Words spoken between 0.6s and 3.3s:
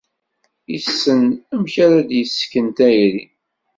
Yessen amek ara d-yessken tayri.